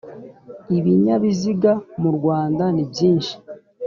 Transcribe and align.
ibinyabiziga 0.77 1.71
mu 2.01 2.09
rwanda 2.17 2.63
ni 2.75 2.83
byinshi 2.89 3.33